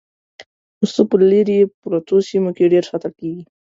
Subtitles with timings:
[0.77, 3.43] پسه په لرې پرتو سیمو کې ډېر ساتل کېږي.